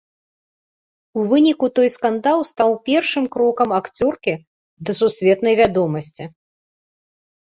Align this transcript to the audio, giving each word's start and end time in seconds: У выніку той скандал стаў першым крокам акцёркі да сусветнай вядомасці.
У 1.19 1.23
выніку 1.31 1.65
той 1.79 1.89
скандал 1.95 2.39
стаў 2.51 2.71
першым 2.87 3.23
крокам 3.35 3.69
акцёркі 3.79 4.33
да 4.87 4.91
сусветнай 5.01 5.55
вядомасці. 5.63 6.23